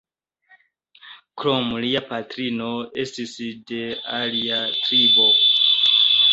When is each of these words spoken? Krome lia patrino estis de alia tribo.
Krome 1.41 1.83
lia 1.83 2.01
patrino 2.07 2.71
estis 3.05 3.37
de 3.73 3.85
alia 4.23 4.61
tribo. 4.81 5.31